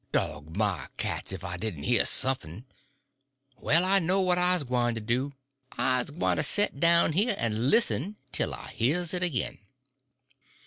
[0.11, 2.65] Dog my cats ef I didn' hear sumf'n.
[3.55, 5.33] Well, I know what I's gwyne to do:
[5.73, 9.59] I's gwyne to set down here and listen tell I hears it agin."